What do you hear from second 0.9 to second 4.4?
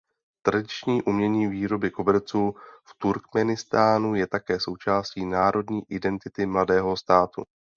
umění výroby koberců v Turkmenistánu je